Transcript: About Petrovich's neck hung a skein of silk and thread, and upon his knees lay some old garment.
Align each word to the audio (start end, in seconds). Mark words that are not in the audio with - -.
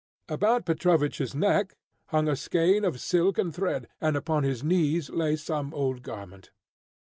About 0.27 0.65
Petrovich's 0.65 1.35
neck 1.35 1.75
hung 2.07 2.27
a 2.27 2.35
skein 2.35 2.83
of 2.85 2.99
silk 2.99 3.37
and 3.37 3.53
thread, 3.53 3.87
and 4.01 4.15
upon 4.17 4.41
his 4.41 4.63
knees 4.63 5.11
lay 5.11 5.35
some 5.35 5.71
old 5.75 6.01
garment. 6.01 6.49